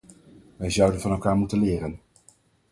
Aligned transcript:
Wij 0.57 0.69
zouden 0.69 1.01
van 1.01 1.11
elkaar 1.11 1.35
moeten 1.35 1.59
leren. 1.59 1.99